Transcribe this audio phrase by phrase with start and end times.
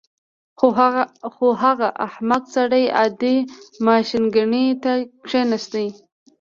[1.39, 3.37] خو هغه احمق سړی عادي
[3.85, 4.93] ماشینګڼې ته
[5.29, 5.73] کېناست